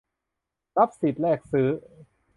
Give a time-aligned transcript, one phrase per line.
[0.77, 1.67] รับสิทธิ์แลกซื้อ